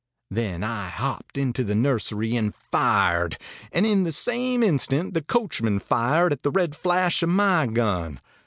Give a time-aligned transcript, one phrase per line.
[0.31, 3.37] Then I hopped into the nursery and fired,
[3.71, 8.19] and in the same instant the coachman fired at the red flash of my gun.